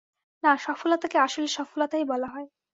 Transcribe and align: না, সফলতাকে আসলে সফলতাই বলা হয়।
না, 0.43 0.51
সফলতাকে 0.57 1.17
আসলে 1.17 1.47
সফলতাই 1.49 2.03
বলা 2.05 2.27
হয়। 2.27 2.47